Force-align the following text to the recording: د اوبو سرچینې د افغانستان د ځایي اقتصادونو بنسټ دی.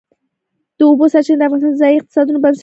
د 0.77 0.79
اوبو 0.89 1.05
سرچینې 1.13 1.37
د 1.39 1.43
افغانستان 1.47 1.73
د 1.75 1.79
ځایي 1.81 1.95
اقتصادونو 1.97 2.41
بنسټ 2.43 2.57
دی. 2.57 2.59